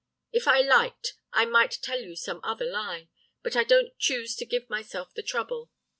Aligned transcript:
If 0.31 0.47
I 0.47 0.61
liked, 0.61 1.13
I 1.31 1.45
might 1.45 1.77
tell 1.83 1.99
you 2.01 2.15
some 2.15 2.39
other 2.43 2.65
lie, 2.65 3.09
but 3.43 3.55
I 3.55 3.63
don't 3.63 3.95
choose 3.99 4.35
to 4.37 4.47
give 4.47 4.67
myself 4.67 5.13
the 5.13 5.21
trouble. 5.21 5.69